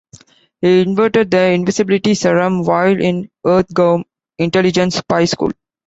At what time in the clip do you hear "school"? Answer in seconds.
5.25-5.51